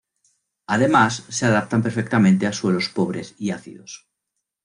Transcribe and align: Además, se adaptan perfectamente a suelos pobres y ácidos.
Además, 0.65 1.25
se 1.29 1.45
adaptan 1.45 1.83
perfectamente 1.83 2.47
a 2.47 2.53
suelos 2.53 2.89
pobres 2.89 3.35
y 3.37 3.51
ácidos. 3.51 4.09